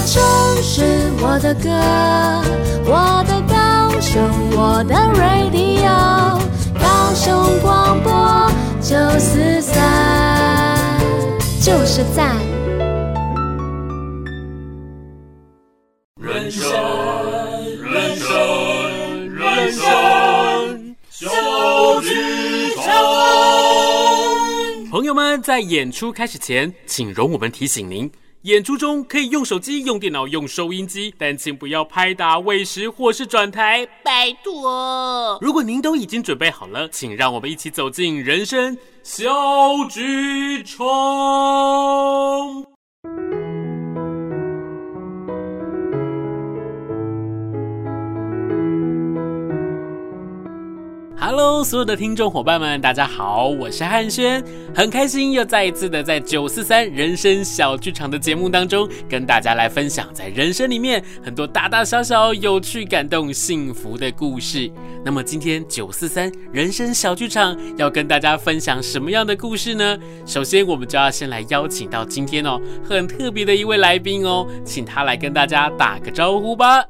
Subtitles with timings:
[0.00, 0.22] 的城
[0.62, 0.82] 市，
[1.20, 1.68] 我的歌，
[2.86, 4.18] 我的高雄，
[4.56, 6.40] 我的 radio，
[6.80, 8.50] 高雄广播
[8.80, 10.98] 九四三，
[11.60, 12.34] 就是赞。
[16.18, 16.72] 人生，
[17.82, 21.28] 人生，人生小
[22.00, 22.84] 剧场。
[24.90, 28.10] 朋友们，在演出开始前，请容我们提醒您。
[28.42, 35.38] 演出中可以用手机、用电脑、用收音机，但请不要拍打、喂食或是转台，拜托。
[35.42, 39.28] 如果您都已经准备好了，请让我们一起走进人生小
[39.90, 40.80] 剧场。
[51.30, 54.42] Hello，所有的听众伙伴们，大家好，我是汉轩，
[54.74, 64.68] 很开心又再一次的在九四三人生小剧场的节目当中，跟大家来分享在人生里面很多大大小小有趣、感动、幸福的故事。
[65.04, 69.96] 那么今天九四三人生小剧场要跟大家分享什么样的故事呢？
[70.26, 76.84] 首先，我们就要先来邀请到今天哦很特别的一位来宾哦，请他来跟大家打个招呼吧。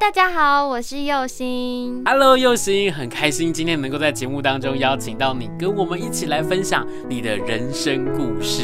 [0.00, 2.02] 大家好，我是右心。
[2.06, 8.62] Hello，佑星，很开心今天能够在节目当中邀请到你，跟我们一起来分享你的人生故事。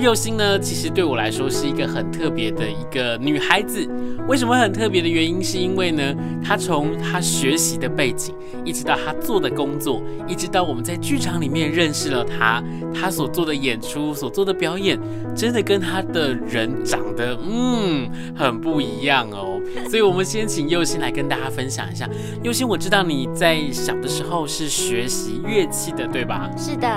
[0.00, 3.86] 佑星呢，其实对我来说是一个很特别的一个女孩子。
[4.28, 6.14] 为什么很特别的原因，是因为呢，
[6.44, 8.32] 她从她学习的背景，
[8.64, 12.62] 一直到她做的工作，一直到我们在剧场里面认识了她，
[12.94, 14.98] 她所做的演出，所做的表演，
[15.34, 19.60] 真的跟她的人长得嗯很不一样哦。
[19.90, 22.08] 所以，我们先请佑星来跟大家分享一下。
[22.44, 26.48] 佑星，我知道你在小的时候是学习乐器的，对吧？
[26.56, 26.88] 是的。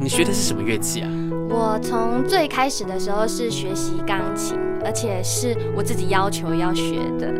[0.00, 1.10] 你学的是什么乐器啊？
[1.50, 7.32] 我从最开始的时候是学习钢琴，而且是我自己要求要学的。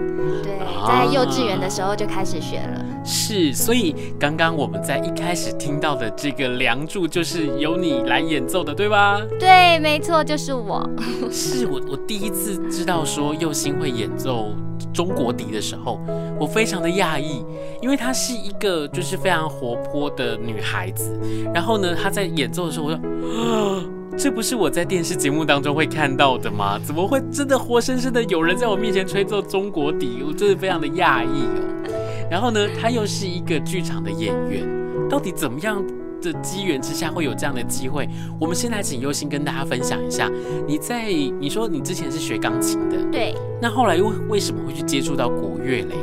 [0.43, 2.79] 对，在幼稚园的时候就开始学了。
[2.79, 9.21] 啊、是，所以刚刚我们在一开始听到的这个《梁祝》就是由你来演奏的，对吧？
[9.39, 10.89] 对，没错，就是我。
[11.31, 14.55] 是我，我第一次知道说佑星会演奏
[14.93, 16.01] 中国笛的时候，
[16.41, 17.45] 我非常的讶异，
[17.83, 21.19] 因为她是一个就是非常活泼的女孩子。
[21.55, 23.98] 然后呢，她在演奏的时候，我说啊。
[24.19, 26.77] 这不是我在电视节目当中会看到的吗？
[26.84, 30.25] 怎么会真的活生生的有人在我面前吹奏中国笛？
[30.27, 31.89] 我真的非常的讶异哦。
[32.29, 34.67] 然后呢，他又是一个剧场的演员，
[35.09, 35.81] 到底怎么样
[36.21, 38.09] 的机缘之下会有这样的机会？
[38.41, 40.29] 我们先来请优心跟大家分享一下。
[40.67, 45.95] 你在你说你之前是学钢琴的，对，那后来又为什么会去接触到国乐嘞？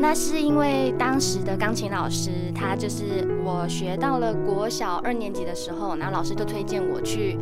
[0.00, 7.36] 那是因为当时的钢琴老师，他就是我学到了国小二年级的时候，然后老师就推荐我去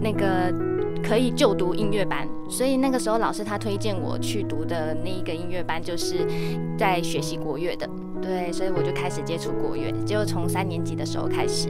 [0.00, 0.52] 那个
[1.02, 6.26] 可以就读音乐班，所以那个时候老师他推荐我去读的那一个音乐班，就是
[6.78, 7.88] 在学习国乐的，
[8.22, 11.68] 对，所以我就开始接触国乐，就从三年级的时候开始。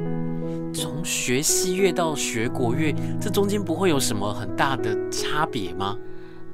[0.73, 5.97] 从学西乐到学国乐，这中间不会有什么很大的差别吗？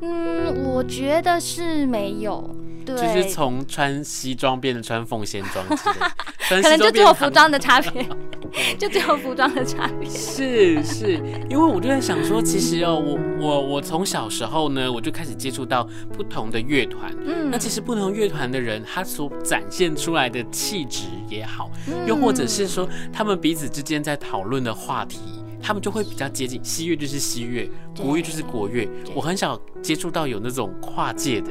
[0.00, 2.48] 嗯，我觉得是没有。
[2.84, 8.06] 对，就是从穿西装变成穿凤仙装之类， 可能就只有服装的差别，
[8.78, 10.08] 就只有服装的差别。
[10.08, 11.14] 是是，
[11.48, 21.70] 因为我就在想说，其实哦，我我我从小时候呢，我就开始接触到不同的乐团，嗯，那其实不同乐团的人，他所展现出来的气质也好，
[22.06, 25.18] 又或者是说他们彼此之间在讨论的话题，
[25.62, 26.62] 他们就会比较接近。
[26.62, 31.50] 西乐就是西乐，国乐就是国乐，我很少接触到有那种跨界的。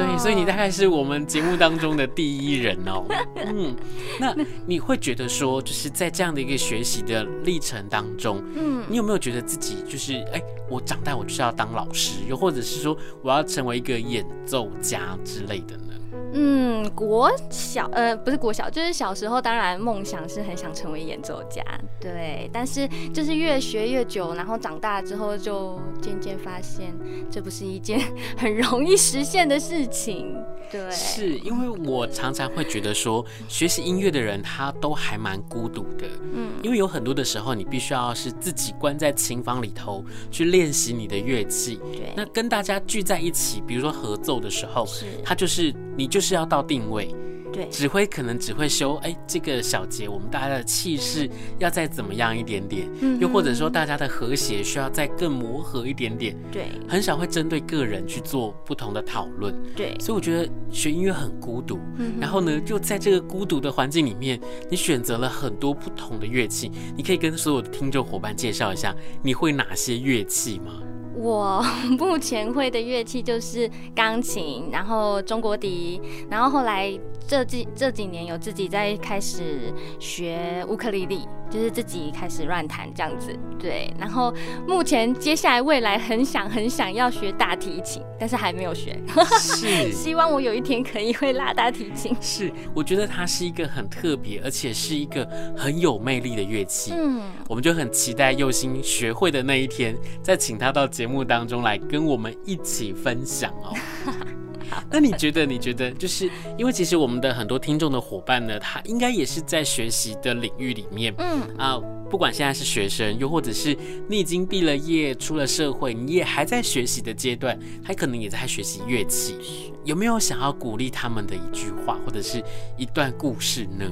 [0.00, 3.04] 对，所以你大概是我们节目当中的第一人哦。
[3.36, 3.76] 嗯，
[4.18, 4.34] 那
[4.66, 15.89] 你会觉得说，就是在这样的一个学习的历程当中，嗯，你有没有觉得自己就是，哎，我长大我就是要当老师，又或者是说我要成为一个演奏家之类的呢？
[16.32, 21.62] 嗯，国小呃不是国小，就是小时候，当然梦想是很想成为演奏家，
[22.00, 22.48] 对。
[22.52, 26.94] 但是就是越学越久，然后长大之后就渐渐发现，
[27.30, 28.00] 这不是一件
[28.36, 30.36] 很容易实现的事情。
[30.70, 47.14] 对，是因为我常常会觉得说，学习音乐的人他都还蛮孤独的，嗯，因为有很多的时候你必须要是自己关在琴房里头去练习你的乐器，对，那跟大家聚在一起，比如说合奏的时候，是，他就是你就是要到定位。
[47.52, 51.28] 对，指挥可能只会修，哎，这个小节我们大家的气势
[51.58, 64.40] 要再怎么样一点点，嗯，又或者说大家的和谐需要再更磨合一点点，对，很少会针对个人去做不同的讨论，对，所以我觉得学音乐很孤独，嗯，然后呢，就在这个孤独的环境里面，
[64.70, 68.94] 你选择了很多不同的乐器，你可以跟所有的听众伙伴介绍一下
[69.24, 70.80] 你会哪些乐器吗？
[71.14, 71.64] 我
[71.98, 81.20] 目前会的乐器就是钢琴，然后中国笛，然后后来这几这几年有自己在开始学乌克丽丽。
[81.50, 83.92] 就是自己开始乱弹这样子，对。
[83.98, 84.32] 然后
[84.66, 88.98] 目前接下来未来很想很想要学大提琴，但是还没有学。
[89.38, 92.16] 是， 希望我有一天可以会拉大提琴。
[92.20, 96.92] 是，我觉得它是一个很特别，而且是一个很有魅力的乐器。
[96.94, 103.74] 嗯，我们就很期待佑星学会的那一天，再请他到节目当中来跟我们一起分享哦。
[104.90, 105.46] 那你觉得？
[105.46, 111.76] 你觉得就是因为其实我们的很多听众的伙伴呢，他应该也是在学习的领域里面，嗯啊，
[112.08, 113.76] 不管现在是学生，又或者是
[114.08, 119.36] 你已经毕了业出了社会，你也还在学习的阶段，他可能也在学习乐器，
[119.84, 122.42] 有没有想要鼓励他们的一句话或者是
[122.76, 123.90] 一段故事呢？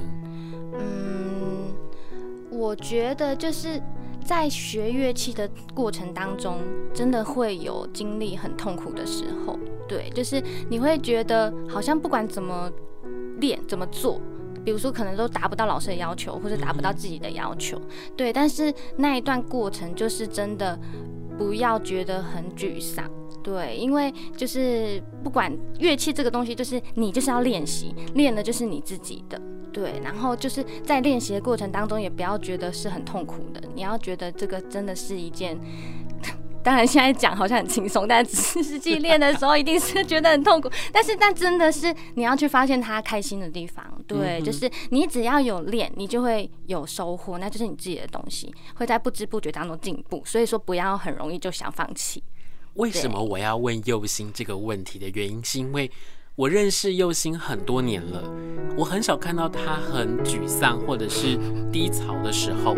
[0.73, 1.73] 嗯，
[2.49, 3.81] 我觉得就是。
[4.25, 6.59] 在学乐器的过程当中，
[6.93, 9.57] 真的会有经历很痛苦的时候。
[9.89, 12.71] 对，就是你会觉得好像不管怎么
[13.41, 14.21] 练、怎么做，
[14.63, 17.81] 比如说可能都达不到老师的要求，或者达不到自己的要求。
[18.15, 20.79] 对，但是那一段过程就是真的
[21.37, 23.09] 不要觉得很沮丧。
[23.41, 29.41] 对，因为就是不管乐器这个东西，就是你就是要练习，练的就是你自己的。
[29.71, 33.61] 对，然后就是在练习的过程当中，也不要觉得是很痛苦的。
[33.73, 35.57] 你要觉得这个真的是一件，
[36.63, 40.69] 当然现在讲好像很轻松，但实际练的时候一定是觉得很痛苦。
[40.91, 43.85] 但是，但真的是你要去发现他开心的地方。
[44.07, 50.21] 对，就是你只要有练，你就会有收获，那就是你自己的东西，会在不知不觉当中进步。
[50.25, 52.23] 所以说，不要很容易就想放弃。
[52.75, 55.89] 为什么我要问右心这个问题的原因，是因为。
[56.35, 58.23] 我认识又欣很多年了，
[58.77, 61.37] 我很少看到他很沮丧或者是
[61.69, 62.75] 低潮的时候。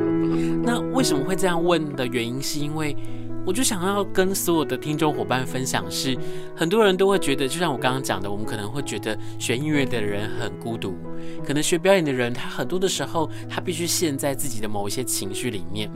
[0.63, 2.97] 那为什么会这样问的原因，是因为
[3.45, 6.17] 我就想要跟所有的听众伙伴分享是，
[6.55, 10.95] 很多人都会觉得，就像我刚刚讲的，我们可能会觉得学音乐的人很孤独，
[11.45, 15.89] 可能学表演的人，他很多的时候他必须陷在自己的某一些情绪里面。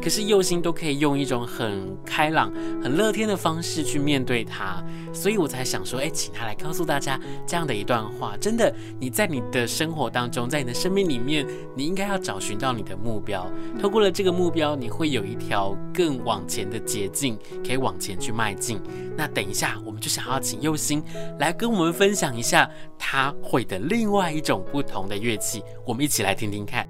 [0.00, 2.52] 可是右心都可以用一种很开朗、
[2.82, 4.82] 很乐天的方式去面对他，
[5.12, 8.36] 所以我才想说，哎，请他来告诉大家这样的一段话。
[8.40, 11.44] 真的，你在你的生活当中，在你的生命里面，
[11.74, 13.50] 你应该要找寻到你的目标。
[13.80, 17.36] 透过了这个目标，你会有一条更往前的捷径，
[17.66, 18.80] 可以往前去迈进。
[19.16, 21.02] 那等一下，我们就想要请右心
[21.40, 26.88] 来跟我们分享一下他会的另外一种不同的乐器，我们一起来听听看。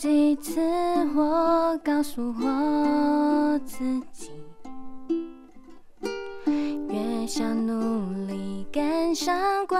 [0.00, 0.58] 几次
[1.14, 4.30] 我告诉我自己
[6.88, 9.78] 越想努力赶上光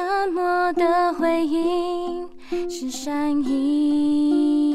[0.00, 2.26] 沉默的回应
[2.70, 4.72] 是善意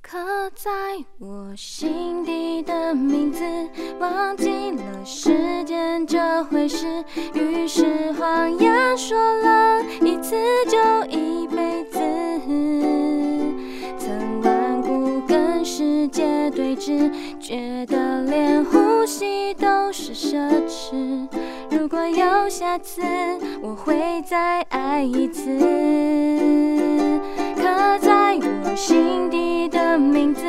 [0.00, 0.16] 刻
[0.54, 0.70] 在
[1.18, 3.42] 我心底的名字
[3.98, 6.86] 忘记了时间这回事
[7.34, 10.78] 于是谎言说了一次就
[11.10, 11.98] 一辈子。
[13.98, 17.12] 曾顽固跟世界对峙
[17.48, 20.36] 觉得连呼吸都是奢
[20.68, 21.26] 侈。
[21.70, 23.00] 如果有下次，
[23.62, 25.58] 我会再爱一次。
[27.56, 30.44] 刻在我心底的名字，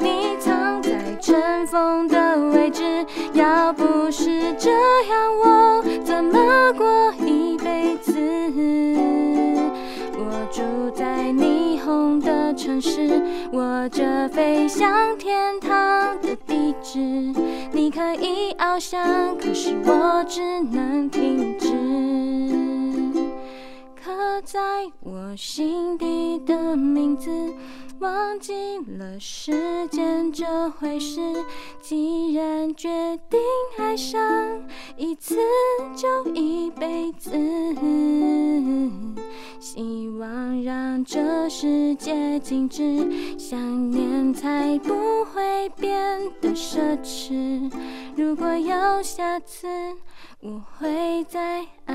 [0.00, 0.90] 你藏在
[1.20, 3.06] 尘封的位置。
[3.32, 4.70] 要不是这
[5.08, 8.12] 样，我怎么过一辈子？
[10.16, 11.69] 我住在你
[12.20, 16.98] 的城市，握着飞向天堂的地址。
[17.72, 21.70] 你可以翱翔，可是我只能停止。
[24.02, 24.60] 刻在
[25.00, 27.30] 我心底的名字，
[28.00, 29.52] 忘记了时
[29.88, 31.20] 间这回事。
[31.80, 32.88] 既然决
[33.28, 33.38] 定
[33.78, 34.20] 爱上
[34.96, 35.36] 一次
[35.94, 37.30] 就一辈子，
[39.60, 47.70] 希望让这世界静止，想念才不会变得奢侈。
[48.16, 49.68] 如果有下次，
[50.40, 51.94] 我会再爱。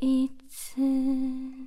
[0.00, 1.57] 一次。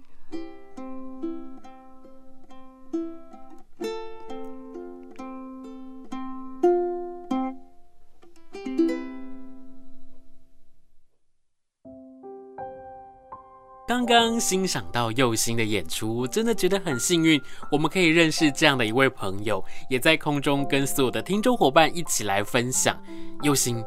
[13.91, 22.97] 刚刚欣赏到佑星的演出，真的觉得很幸运，我们可以认识这样的一位朋友，也在空中跟所有的听众伙伴一起来分享。
[23.43, 23.83] 佑星。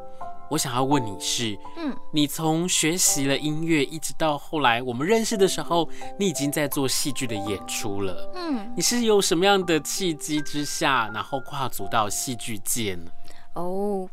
[0.50, 13.10] 我想要问你是，嗯，你从学习了音乐，一直到后来我们认识的时候，你已经在做戏剧的演出了，嗯，你是有什么样的契机之下，然后跨足到戏剧界呢？
[13.54, 14.06] 哦，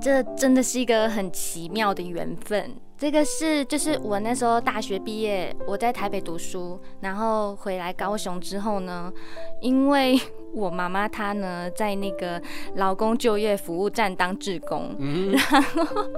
[0.00, 2.74] 这真的是一个很奇妙的缘分。
[2.98, 9.12] 这个是就是我那时候大学毕业，我在台北读书，然后回来高雄之后呢，
[9.60, 10.18] 因为
[10.54, 12.40] 我妈妈她呢在那个
[12.76, 16.08] 劳工就业服务站当志工，嗯、然后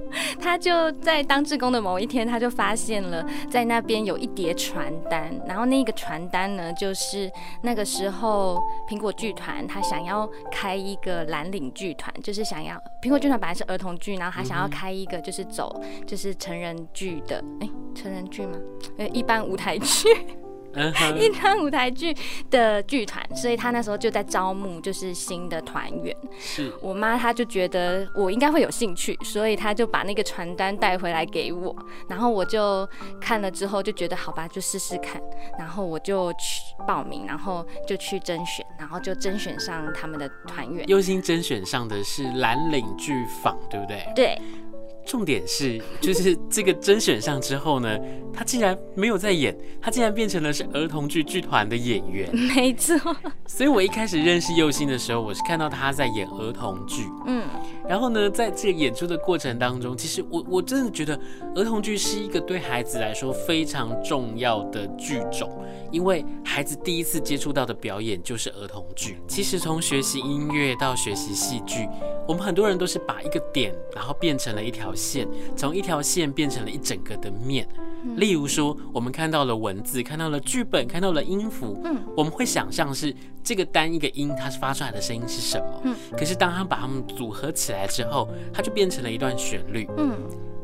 [0.40, 7.28] 她就在当志工的某一天，她就发现了在那边有一叠传单，然后那个传单呢就是
[7.62, 16.67] 那个时候苹果剧团他想要开一个蓝领剧团，就是想要苹果剧团本来是儿童剧，然后他想要开一个就是走就是成人。
[16.92, 18.58] 剧的哎，成人剧吗？
[18.96, 20.08] 呃，一般舞台剧，
[21.18, 22.14] 一般舞台剧
[22.50, 26.14] 的剧团，所以他那时候就在招募，就是新的团员。
[26.38, 31.74] 是我妈，她就觉得我应该会有兴趣，所以她就把那个传单带回来给我，
[32.08, 32.88] 然后我就
[33.20, 35.20] 看了之后就觉得好吧，就试试看，
[35.58, 36.38] 然后我就去
[36.86, 40.86] 报名，然后就去甄选，然后就甄选上他们的团员。
[40.86, 44.06] 优先甄选上的是蓝领剧坊，对不对？
[44.14, 44.38] 对。
[45.08, 47.98] 重点是，就是这个甄选上之后呢，
[48.30, 52.28] 他竟然没有在演，他竟然变成了是儿童剧剧团的演员。
[52.54, 52.94] 没错。
[53.46, 57.04] 所以我一开始认识佑星的时候，我是看到他在演儿童剧。
[57.26, 57.42] 嗯。
[57.88, 61.18] 然后呢，在这个演出的过程当中，其实我我真的觉得
[61.54, 65.50] 儿童剧是一个对孩子来说非常重要的剧种，
[65.90, 69.16] 因为孩子第一次接触到的表演就是儿童剧。
[69.26, 71.88] 其实从学习音乐到学习戏剧，
[72.28, 77.66] 我们很多人都是把一个点，然后变成了一条线，从一条线变成了一整个的面。
[78.16, 85.80] 例如说，我们看到了文字，看到了剧本，看到了音符，嗯，我们会想象是这个单一个音，它是发出来的声音是什么？
[85.84, 90.14] 嗯，可是当它把它们组合起来之后，它就变成了一段旋律，嗯。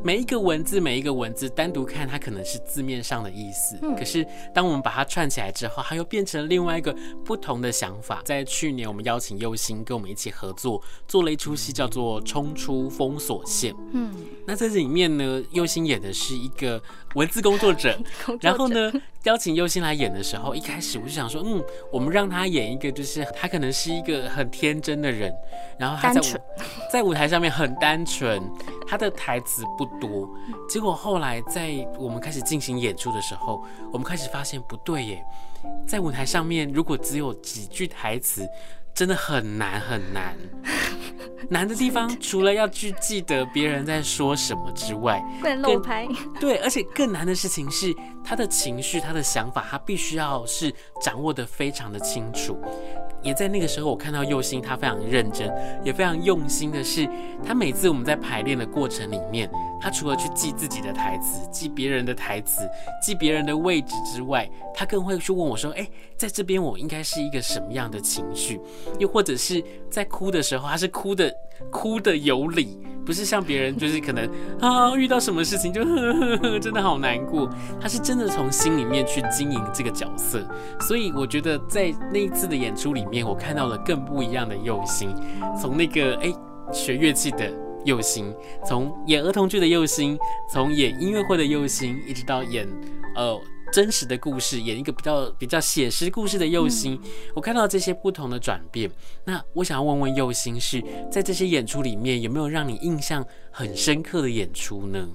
[0.05, 3.75] 每一个文字，每一个文字单独看，它可能是字面上的意思。
[3.81, 3.95] 嗯。
[3.95, 6.95] 可是当我们把它串起来之后，它又变成另外一个
[7.25, 8.21] 不同的想法。
[8.23, 13.73] 在去年，我们邀请佑星跟我们一起合作，做了一出戏叫做《冲出封锁线》。
[13.93, 14.13] 嗯。
[14.45, 16.79] 那在这里面呢，佑星演的是一个
[17.15, 17.97] 文字 工作者。
[18.39, 18.93] 然后呢，
[19.23, 25.33] 邀请祐欣来演的时候，一开始我就想说，嗯，我们让他演一个，就是他可能是一个很天真的人，
[25.79, 26.41] 然后他在舞
[26.93, 28.41] 在舞台上面很单纯，
[28.87, 30.29] 他的台词不多。
[30.69, 35.25] 结果后来在我们开始进行演出的时候，我们开始发现不对耶，
[35.87, 38.47] 在舞台上面如果只有几句台词。
[38.95, 40.37] 真的很难很难，
[41.49, 46.07] 难的地方除了要去记得别人在说什么之外， 不能漏拍。
[46.39, 52.57] 对，而且更难的事情是他的情绪、他的想法，他必须要是掌握的非常的清楚。
[53.21, 55.51] 也在那个时候，我看到佑星他非常认真，
[55.83, 57.09] 也非常用心的是，
[57.43, 62.67] 他每次我们在排练的过程里面，他除了去记自己的台词、记别人的台词、
[63.01, 68.59] 记别人的位置之外，他更会去问我说：“哎，在这边我应该是一个什么样的情绪？”
[68.99, 71.31] 又或者是在哭的时候，他是哭的
[71.69, 74.29] 哭的有理，不是像别人就是可能
[74.59, 80.47] 啊遇到什么事情就呵呵呵真的好难过，他是真的从心里面去经营这个角色。
[80.79, 85.13] 所以我觉得在那一次的演出里面，我看到了更不一样的用心，
[85.61, 86.33] 从那个哎
[86.71, 87.64] 学乐器的。
[87.85, 88.33] 祐欣，
[88.65, 90.17] 从演儿童剧的右心，
[90.51, 92.67] 从演音乐会的右心，一直到演
[93.15, 93.39] 呃
[93.71, 98.89] 真实的故事，演一个比较比较写实故事的右心，嗯、我看到这些不同的转变。
[99.23, 105.07] 那我想要问问右心，是在这些演出里面有没有让你印象很深刻的演出呢？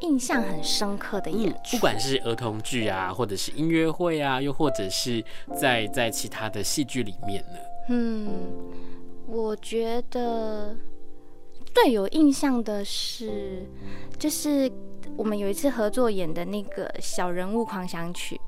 [0.00, 7.58] 印象很深刻的演出，不管是儿童剧啊，或者是音乐会啊，又或者是在在其他的戏剧里面呢？
[7.88, 8.28] 嗯，
[9.28, 10.74] 我觉得
[11.74, 13.66] 最有印象的是，
[14.18, 14.70] 就是
[15.16, 18.40] 我们有一次合作演的那个小人物狂想曲。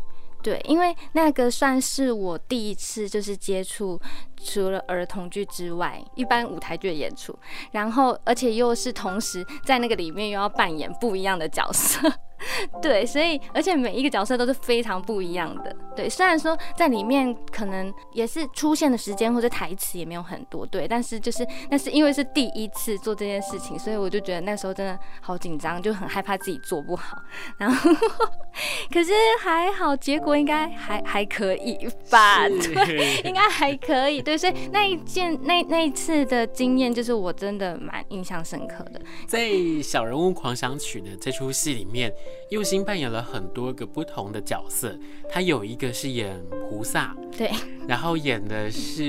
[0.43, 3.99] 对，因为那个算是我第一次就是接触
[4.37, 7.35] 除了儿童剧之外，一般舞台剧的演出，
[7.73, 12.13] 然后而且又是同时在那个里面又要扮演不一样的角色。
[12.83, 15.75] 对，所以而且每一个角色都是非常不一样的。
[15.97, 27.17] 对，虽然说在里面可能也是出现的时间或者台词也没有很多，对，但是就是那是因为是第一次做这件事情，所以我就觉得那时候真的好紧张，就很害怕自己做不好。
[27.59, 27.91] 然后
[28.93, 32.49] 可是还好，结果应该还还可以吧？
[32.49, 34.21] 对，应该还可以。
[34.21, 39.01] 对，所以那一件那那一次的经验，就是我真的蛮印象深刻的。
[39.27, 39.41] 在
[39.83, 42.13] 《小人物狂想曲》呢这出戏里面。
[42.51, 44.97] 祐欣扮演了很多个不同的角色，
[45.29, 47.51] 他有一个是演菩萨，对，
[47.89, 49.03] 然后演的是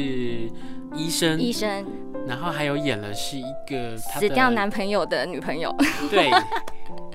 [0.96, 1.86] 医生，医生，
[2.28, 5.76] 然后还有演了是一个死掉男朋友的女朋友，
[6.10, 6.30] 对。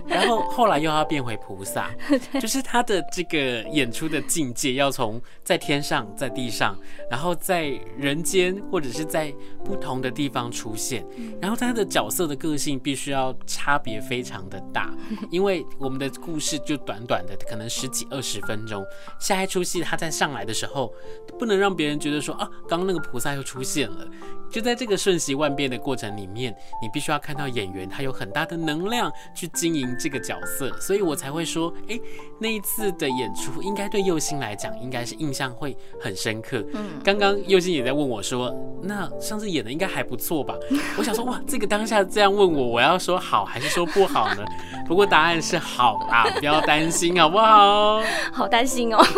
[0.07, 1.89] 然后后来又要变回菩萨，
[2.41, 6.77] 就是他的这个演出的境界要从在天上、在地上，
[7.09, 9.33] 然后在人间或者是在
[9.65, 11.05] 不同的地方出现，
[11.41, 14.93] 然后他的角色的个性必须要差别非常的大，
[15.31, 18.85] 因为我们的故事就短短的可能十几二十分钟，
[19.21, 20.93] 下一出戏他在上来的时候，
[21.39, 24.07] 不能让别人觉得说啊，刚刚那个菩萨又出现了。
[24.51, 26.53] 就在这个瞬息万变的过程里面，
[26.83, 32.03] 你必须要看到演员他有很大的能量去经营这个角色，所以我才会说，哎、欸，
[32.41, 36.67] 那一次的演出应该对佑星来讲，应该是印象会很深刻。
[36.73, 40.55] 嗯，刚刚佑星也在问我说，那上次演的应该还不错吧？
[40.97, 44.45] 我想说，哇，这个当下这样问我，我要说好还是说不好呢？
[44.87, 48.03] 不过答案是好啦，不要担心，好不好？
[48.33, 49.05] 好担心哦。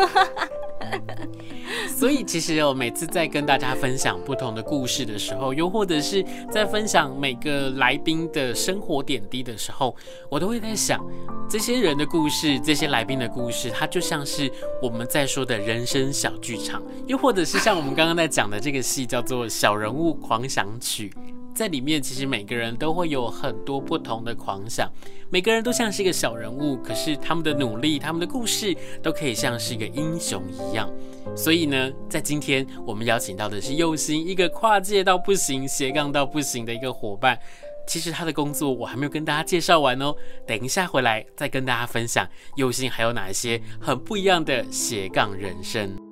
[1.97, 9.95] 所以其实我每次在跟大家分享不同的故事的时候，又或者是在分享每个来宾的生活点滴的时候，
[10.31, 11.05] 我都会在想，
[11.49, 14.51] 这些人的故事，这些来宾的故事，它就像是
[14.83, 21.13] 我们在说的人生小剧场，又或者是像我们刚刚在讲的这个戏叫做《小人物狂想曲》。
[21.55, 24.91] 在里面，其实每个人都会有很多不同的狂想，
[25.29, 30.89] 每个人都像是一个小人物，可是他们的努力、他们的故事都可以像是一个英雄一样。
[31.37, 37.39] 所以呢，在今天我们邀请到的是佑心，一个跨界到不行、斜杠到不行的一个伙伴。
[37.87, 40.15] 其实他的工作我还没有跟大家介绍完哦，
[40.47, 42.25] 等一下回来再跟大家分享
[42.57, 46.12] 佑心还有哪一些很不一样的斜杠人生。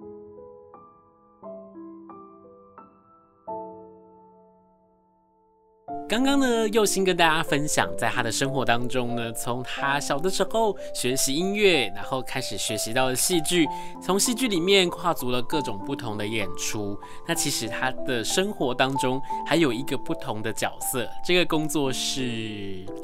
[6.11, 13.65] 刚刚呢，佑兴跟大家分享，在他的生活当中呢，从他小的时候学习音乐，然后开始学习到了戏剧，
[14.03, 16.99] 从戏剧里面跨足了各种不同的演出。
[17.29, 22.23] 那其实他的生活当中还有一个不同的角色，这个工作是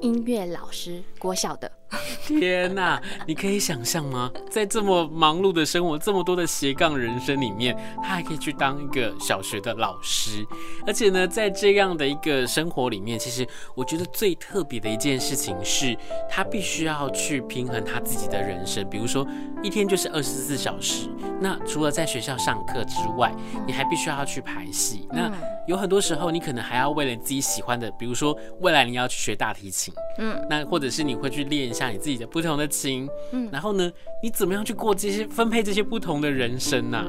[0.03, 1.71] 音乐老师，国小的。
[2.27, 4.31] 天哪，你可以想象吗？
[4.51, 10.45] 在这么忙碌的生活，这么多的斜杠人生里面，他还可以去当一个小学的老师。
[10.85, 13.47] 而且呢，在这样的一个生活里面，其实
[13.77, 15.97] 我觉得最特别的一件事情是，
[16.29, 18.85] 他必须要去平衡他自己的人生。
[18.91, 19.25] 比如说，
[19.63, 21.09] 一天就是二十四小时，
[21.41, 23.33] 那除了在学校上课之外，
[23.65, 25.07] 你还必须要去排戏。
[25.13, 25.31] 那
[25.69, 31.76] 有很多时候，你可能还要为了自己喜欢的，比如说未来你要去学大提琴，嗯，那或者是你会去练。
[31.77, 37.05] 像你自己的不同的情，嗯，然后呢，你怎么样去过这些分配这些不同的人生呢？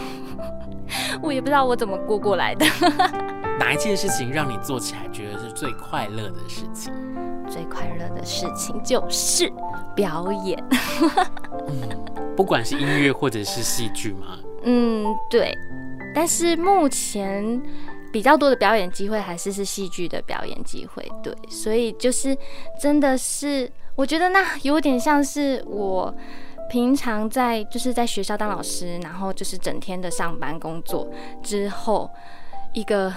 [1.22, 2.64] 我也不知道我怎么过过来的。
[3.60, 6.90] 哪一件事情让你做起来觉得是最快乐的事情？
[7.50, 9.52] 最快乐的事情就是
[9.94, 10.58] 表演。
[11.68, 14.38] 嗯，不管是音乐或者是戏剧吗？
[14.62, 15.54] 嗯，对。
[16.14, 17.60] 但是目前。
[18.16, 22.34] 比较多的表演机会还是是戏剧的表演机会，对，所以就是
[22.80, 26.14] 真的是，我觉得那有点像是我
[26.70, 31.06] 平常在就是在学校当老师，然后就是整天的上班工作
[31.42, 32.10] 之后，
[32.72, 33.12] 一个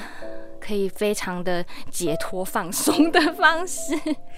[0.69, 3.91] 可以非常的解脱放松的方式。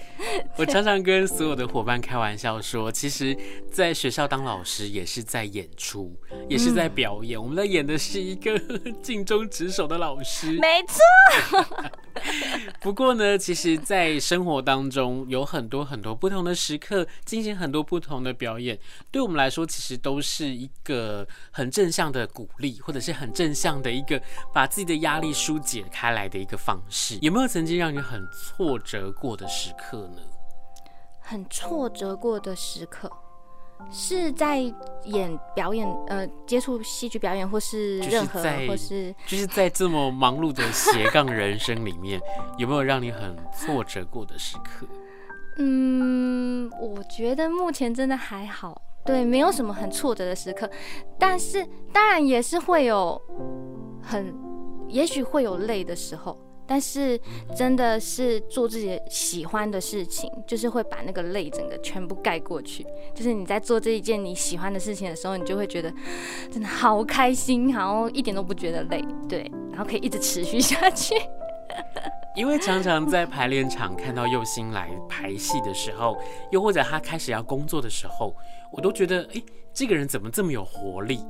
[0.56, 3.36] 我常常跟所有的伙伴开玩笑说，其实
[3.70, 6.16] 在学校当老师也是在演出，
[6.48, 7.38] 也是在表演。
[7.38, 8.58] 嗯、我们在演的是一个
[9.02, 11.02] 尽忠职守的老师，没错。
[12.80, 18.78] 不过呢，其实，在生活当中有很多很多不同的时刻，进行很多不同的表演，
[19.10, 24.20] 对我们来说，其实都是一个很正向的鼓励，或者是很正向的一个
[24.52, 27.18] 把自己的压力疏解开来的一个方式。
[27.20, 30.22] 有没有曾经让你很挫折过的时刻呢？
[31.20, 33.10] 很挫折过的时刻，
[33.90, 34.58] 是在
[35.04, 42.20] 演表演，呃，接触戏剧表演，或是任何，或是就是在这么忙碌的斜杠人生里面，
[42.58, 44.86] 有没有让你很挫折过的时刻？
[45.58, 50.68] 嗯，我觉得目前真的还好，对，没有什么很挫折的时刻，
[51.18, 53.20] 但是当然也是会有
[54.02, 54.34] 很，
[54.92, 56.38] 也许会有累的时候。
[56.64, 57.20] 但是
[57.56, 62.86] 真的是做自己喜欢的事情，就是会把那个累整个全部盖过去。
[63.12, 65.92] 就是你在做这一件你喜欢的事情的时候，你就会觉得
[66.50, 71.14] 真的好开心，然后一点都不觉得累，对，然后可以一直持续下去。
[72.34, 76.18] 因为常常在排练场看到佑星来排戏的时候，
[76.50, 78.34] 又或者他开始要工作的时候，
[78.70, 79.42] 我都觉得，哎，
[79.74, 81.20] 这个人怎么这么有活力？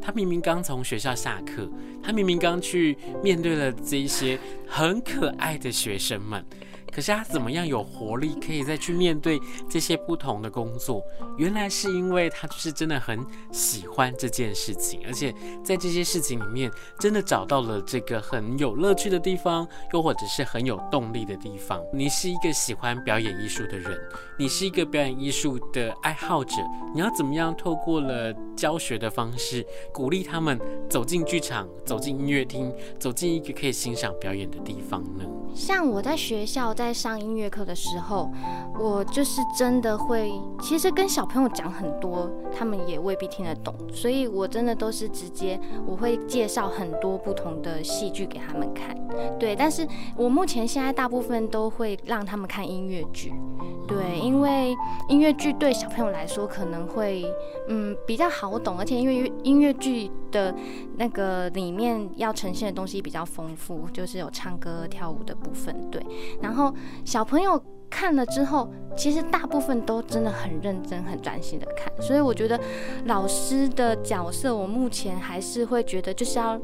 [0.00, 1.68] 他明明刚从学校下课，
[2.02, 6.44] 他明明刚去面对了这一些很可爱的学生们。
[6.92, 11.02] 可是他怎么样有活力，可以再去面对这些不同的工作？
[11.38, 13.18] 原来是因为他就是真的很
[13.50, 21.80] 喜欢这件事情，而且在这些事情里面，真的找到了这个很有乐趣的地方，又或者是很有动力的地方。
[21.92, 23.98] 你是一个喜欢表演艺术的人，
[24.38, 26.56] 你是一个表演艺术的爱好者，
[26.94, 35.24] 你要怎么样透过了教学的方式，鼓励他们走进剧场，走进音乐厅，走进一个可以欣赏表演的地方呢？
[35.54, 38.32] 像我在学校上音乐课的时候，
[38.80, 48.96] 我就是真的会，其实跟小朋友讲很多，他们也未必听得懂，所以我真的都是直接我会介绍很多不同的戏剧给他们看，
[49.38, 49.54] 对。
[49.54, 53.34] 但是我目前现在大部分都会让他们看音乐剧，
[53.86, 54.74] 对，因为
[55.10, 57.26] 音乐剧对小朋友来说可能会
[57.68, 60.54] 嗯比较好懂，而且因为音乐剧的
[60.96, 65.36] 那个里面要呈现的东西比较丰富，就是有唱歌跳舞的。
[65.42, 66.00] 部分对，
[66.40, 66.71] 然后
[67.04, 72.58] 小朋友看了之后，其实大部分都真的很认真、很专心的看，所以我觉得
[73.04, 76.60] 老师的角色，我目前还是会觉得就是要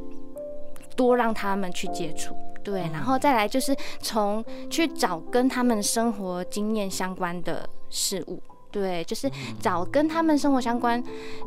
[0.97, 8.43] 多让他们去接触，对，然后再来就是从去找跟他们生活经验相关的事物，
[8.73, 11.03] 对，就是找跟他们生活相关，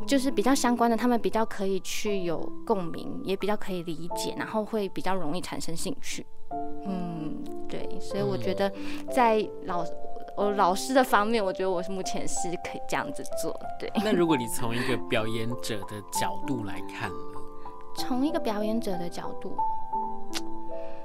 [0.06, 6.24] 就是比较相关的，他们比较可以去有共鸣，也比较可以理解，然后会比较容易产生兴趣。
[6.84, 8.70] 嗯，对，所以我觉得
[9.10, 9.84] 在老
[10.36, 13.54] 我老师的方面，我觉得我是目前是可以这样子做。
[13.78, 17.16] 对，那如果你从一个表演者的角度来看呢？
[17.94, 19.54] 从一个表演者的角度，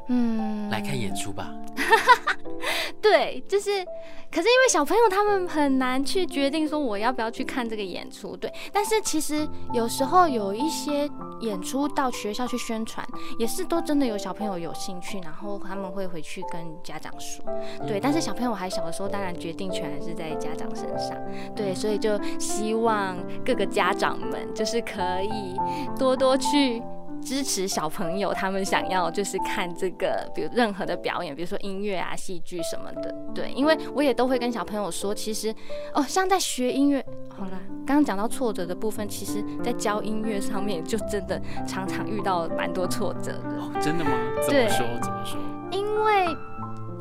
[0.07, 1.53] 嗯，来看演出吧。
[3.01, 3.85] 对，就是，
[4.31, 8.51] 可是因为小朋友他们很难去决定说我要不要去看这个演出，对。
[8.73, 11.09] 但是其实有时候有一些
[11.41, 13.05] 演出到学校去宣传，
[13.37, 17.45] 也是都真的有小朋友有兴趣，然后他们会回去跟家长说，
[17.85, 17.99] 对。
[17.99, 21.15] 但是小朋友还小的时候，当然决定权还是在家长身上，
[21.55, 21.73] 对。
[21.75, 23.15] 所以就希望
[23.45, 25.55] 各个家长们就是可以
[25.97, 26.81] 多多去。
[27.21, 35.53] 支持小朋友，他们想要就是看这个，比如任何的表演，比如说音乐啊、戏剧什么的，对，因为我也都会跟小朋友说，其实
[35.93, 43.57] 哦，像在学音乐，好啦，刚刚讲到挫折的部分，其实在教音乐上面就真的常常遇到蛮多挫折的。
[43.59, 44.11] 哦，真的吗？
[44.45, 44.85] 怎么说？
[45.01, 45.39] 怎么说？
[45.71, 46.27] 因为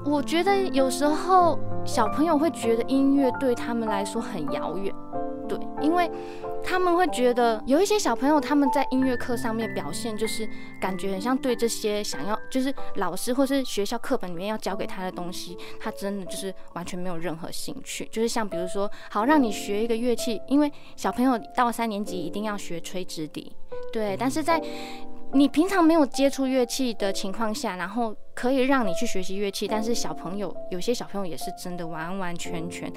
[0.05, 4.93] 我觉得有时候小朋友会觉得音乐对他们来说很遥远，
[5.49, 6.11] 对，因为。
[6.69, 10.49] 他们会觉得有一些小朋友他们在音乐课上面表现，就是
[10.81, 18.05] 感觉很像对这些想要就是老师或是学校课本里面要教给他的东西，他真的就是完全没有任何兴趣。
[18.11, 23.55] 就是像比如说，好让你学一个乐器，因为小朋友到三年级一定要学吹直笛，
[23.93, 24.17] 对。
[24.19, 24.61] 但是在
[25.35, 32.93] 你平常没有接触乐器的情况下，然后可以让你去学习乐器，但是小朋友有些小朋友也是真的完完全全。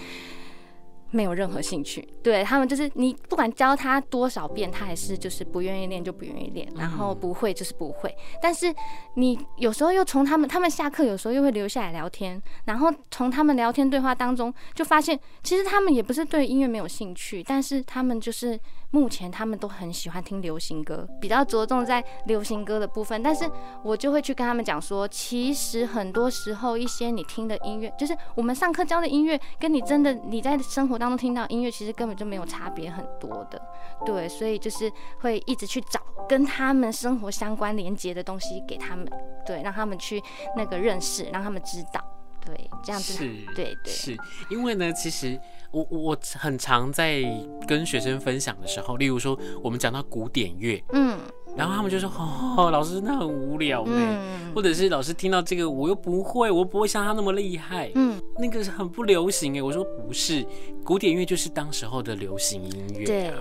[1.11, 8.15] 没有任何兴趣，对他们就是你不管教他多少遍，他还是就是不愿意练就不愿意练，然后不会就是不会。
[8.41, 8.73] 但是
[9.15, 18.59] 你有时候又从他们他们下课有时候又会留下来聊天，然后从他们聊天对话当中就发现，其实他们也不是对音乐没有兴趣，但是他们就是
[18.91, 23.21] 目前他们都很喜欢听流行歌，比较着重在流行歌的部分。
[23.21, 23.49] 但是
[23.83, 33.61] 我就会去跟他们讲说，其实很多时候一些你听的音乐，就是我们上课教的音乐，跟你真的你在生活当中听到音乐，其实根本就没有差别很多的。
[34.05, 39.07] 对，所以就是会一直去找跟他们生活相关连接的东西给他们，
[39.45, 40.21] 对，让他们去
[40.57, 42.03] 那个认识，让他们知道。
[42.45, 44.17] 对，这样子是，对对，是。
[44.49, 45.39] 因为呢，其实
[45.71, 47.21] 我我很常在
[47.67, 51.17] 跟学生分享的时候，例如说我们讲到古典乐，嗯。
[51.57, 52.07] 然后他们就说
[52.55, 60.45] ：“哦，老师那很无聊呢，嗯、或者是老师听到这个我又不会，我不会像他那么厉害，嗯，那个是很不流行哎。”我说：“不是，
[60.83, 63.33] 古典乐就是当时候的流行音乐。”对。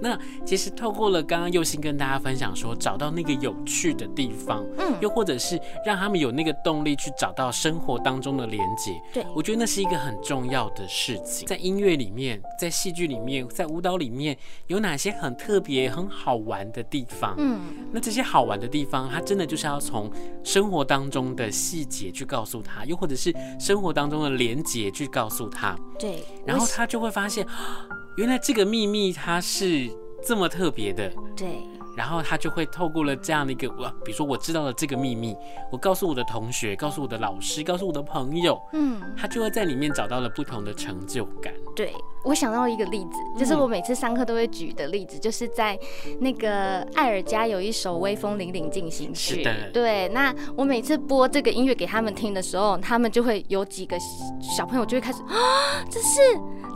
[0.00, 11.46] 那其实透过了刚刚又欣跟大家分享说，找到那个有趣的地方，嗯，又或者是让他们有那个动力去找到生活当中的连接，对，我觉得那是一个很重要的事情。
[11.46, 17.34] 在音乐里面，在戏剧里面，在舞蹈里面，有哪些很特别、很好玩的地方？
[17.38, 17.60] 嗯。
[17.90, 20.10] 那这些好玩的地方，它真的就是要从
[20.44, 25.76] 生活当中的细节去告诉他，又或者是生活当中的连结去告诉他。
[25.98, 27.46] 对，然后他就会发现，
[28.16, 29.90] 原来这个秘密它是
[30.24, 31.12] 这么特别的。
[31.36, 31.60] 对。
[31.96, 35.34] 然后他就会透过了这样的一个，我比如说我知道了这个秘密，
[35.72, 41.52] 我告诉我的同学，告诉我的老师，告诉我的朋友，嗯，他就会在里面找到了不同的成就感。
[41.74, 41.92] 对，
[42.24, 45.78] 我想到一个例子，就是我每次上课都会举的例子，嗯、就是在
[46.20, 49.36] 那个艾尔加有一首《威风凛凛进行曲》。
[49.38, 49.70] 是的。
[49.72, 53.96] 对，那我每次播这个音乐给他们听的时候，他们就会有几个
[54.40, 56.20] 小朋友就会开始啊， 这是，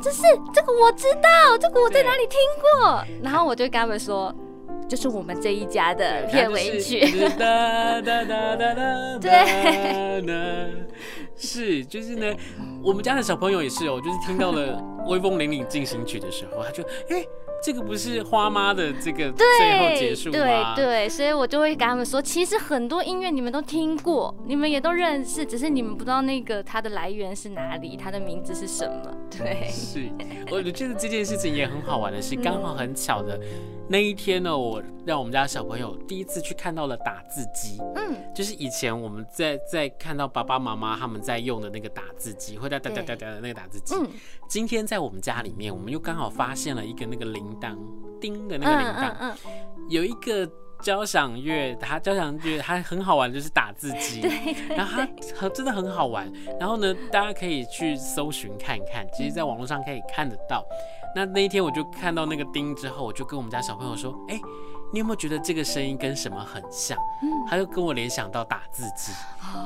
[0.02, 4.35] 这是，这个我知道，这个我在哪里听过，然后我就跟他们说。
[4.90, 6.98] 就是我们这一家的片尾曲。
[9.20, 10.26] 对，
[11.37, 12.35] 是，就是呢，
[12.83, 17.24] 我们家的小朋友也是哦，就是听到了 《威风凛凛进行曲》的时候，他就哎，
[17.62, 19.46] 这个不是花妈的这个最
[19.79, 20.74] 后结束吗？
[20.74, 29.14] 对对对，所以我就会跟他们说，其实很多音乐你们都听过，你们也都认识，只是你们不知道那个它的来源是哪里，它的名字是什么。
[29.31, 30.11] 对，是，
[30.50, 33.40] 我觉得这件事情也很好玩的是，刚好很巧的。
[33.90, 37.76] 那一天呢，我让我们家小朋友第一次去看到了打字机。
[37.96, 43.96] 嗯，就是以前我们在在看到爸爸妈妈他们在用的那个打字机，会哒哒哒哒哒的那个打字机。
[43.96, 44.09] 嗯，
[44.48, 47.76] 今天在我们家里面，我们又刚好发现了一个那个铃铛，
[48.20, 49.12] 叮的那个铃铛。
[49.18, 49.35] 嗯，
[49.88, 50.48] 有一个
[50.83, 54.21] 交响乐，它交响乐它很好玩，就是打字机。
[54.23, 54.77] 对。
[54.77, 55.03] 然后
[55.38, 56.31] 它真的很好玩。
[56.59, 60.64] 然后呢，大家可以去搜寻看看，其实在网络上可以看得到。
[61.14, 64.40] 那那一天我就看到那个钉之后，我就跟我们家小朋友说：“哎、欸，
[64.92, 69.12] 你有没有觉得这个声音跟什么很像？”嗯，他就跟我联想到打字机，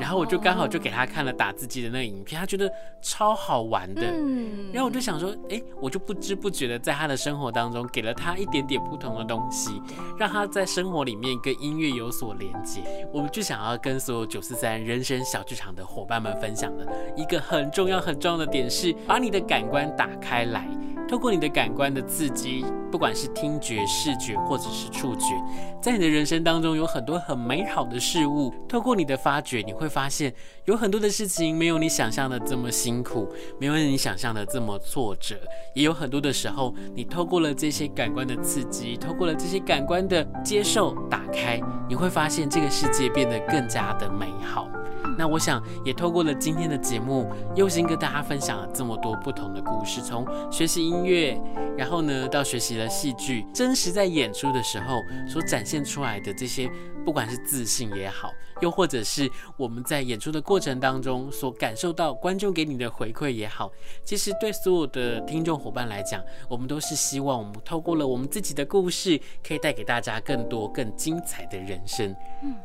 [0.01, 4.03] 然后我就刚好就给他看了打字机的那个影片，他觉得超好玩的。
[4.03, 9.81] 嗯，然后我就想说：“哎、欸，我就不知不觉的在他的生活当中给了他一点点不同的东西，
[10.19, 12.83] 让他在生活里面跟音乐有所连接。”
[13.13, 20.69] 我们就想要跟所有九四三人生小剧场的伙伴们分享的一个很重要很重要的点是，把你的感官打开来。
[21.07, 25.43] 透过你的感官的刺激，不管是听觉、视觉或者是触觉，
[25.81, 28.53] 在你的人生当中有很多很美好的事物。
[28.69, 35.37] 透过你的发掘，你会发现有很多的事情没有你想象的这么辛苦，没有你想象的这么挫折。
[35.75, 44.69] 也有很多的时候，你透过了这些感官的刺激，透过了这些感官的接受、打开，你会发现这个世界变得更加的美好。
[45.17, 51.41] 那我想也透过了今天的节目，又欣跟大家分享了这么多不同的故事，从学习音乐，
[51.77, 56.71] 然后呢到学习了戏剧，真实在演出的时候所展现出来的这些。
[57.05, 63.71] 不管是自信也好，又或者是我们在演出的过程当中所感受到观众给你的回馈也好，
[64.03, 72.15] 其实对所有的听众伙伴来讲，我们都是希望我们透过了我们自己的故事，可以带给大家更多更精彩的人生。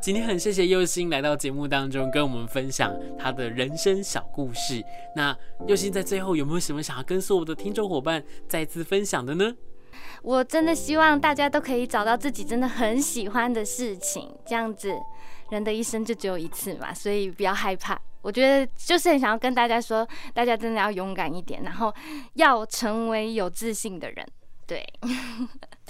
[0.00, 4.82] 今天很谢谢佑星来到节目当中跟我们分享他的人生小故事。
[5.14, 9.54] 那佑星在最后有没有什么想要跟所有的听众伙伴再次分享的呢？
[10.22, 14.94] 我真的希望大家都可以找到自己真的很喜欢的事情，这样子，
[15.50, 17.98] 人的一生就只有一次嘛，所以不要害怕。
[18.22, 21.94] 我觉得就是很想要跟大家说，大家真的要勇敢一点，然后
[22.34, 24.26] 要成为有自信的人。
[24.66, 24.86] 对，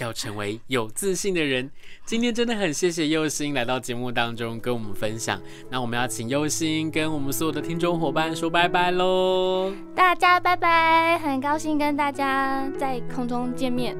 [0.01, 1.69] 要成为有自信的人。
[2.05, 5.39] 今天真的很谢谢佑星来到节目当中跟我们分享。
[5.69, 9.71] 那我们要请佑星跟我们所有的听众伙伴说拜拜喽！
[9.95, 13.95] 大家拜拜，很高兴跟大家在空中见面。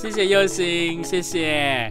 [0.00, 1.90] 谢谢佑星，谢谢，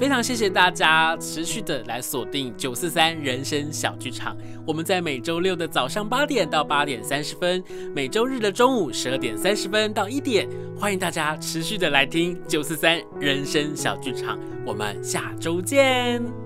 [0.00, 4.36] 非常谢谢大家持续的来锁定九四三人生小剧场。
[4.66, 7.62] 我们在每周六的早上八点到八点三十分，
[7.94, 12.40] 每周日的中午十二点三十分到一点，欢迎大家持续的来听。
[12.48, 16.41] 九四三人生小剧场我们下周见。